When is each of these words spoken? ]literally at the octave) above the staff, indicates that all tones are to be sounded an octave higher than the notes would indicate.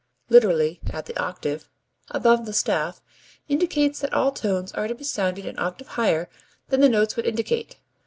]literally 0.29 0.79
at 0.89 1.05
the 1.05 1.15
octave) 1.21 1.69
above 2.09 2.47
the 2.47 2.53
staff, 2.53 3.03
indicates 3.47 3.99
that 3.99 4.11
all 4.15 4.31
tones 4.31 4.71
are 4.71 4.87
to 4.87 4.95
be 4.95 5.03
sounded 5.03 5.45
an 5.45 5.59
octave 5.59 5.89
higher 5.89 6.27
than 6.69 6.81
the 6.81 6.89
notes 6.89 7.15
would 7.15 7.27
indicate. 7.27 7.75